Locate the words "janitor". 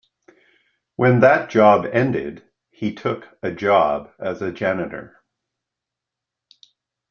4.51-5.23